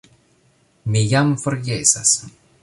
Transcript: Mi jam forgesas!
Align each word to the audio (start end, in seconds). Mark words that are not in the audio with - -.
Mi 0.95 1.03
jam 1.11 1.35
forgesas! 1.45 2.17